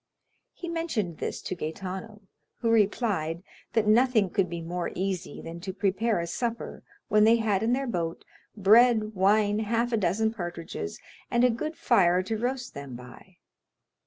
[0.55, 2.21] He mentioned this to Gaetano,
[2.61, 7.35] who replied that nothing could be more easy than to prepare a supper when they
[7.35, 8.25] had in their boat,
[8.57, 13.37] bread, wine, half a dozen partridges, and a good fire to roast them by.